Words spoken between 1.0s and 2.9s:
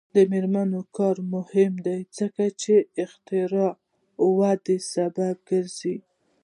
او تعلیم مهم دی ځکه چې